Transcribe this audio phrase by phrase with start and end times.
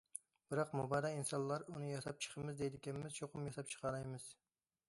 [0.53, 4.31] بىراق، مۇبادا ئىنسانلار ئۇنى ياساپ چىقىمىز دەيدىكەنمىز، چوقۇم ياساپ چىقالايمىز.